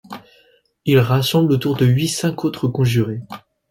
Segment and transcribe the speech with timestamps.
[0.85, 3.21] Il rassemble autour de lui cinq autres conjurés.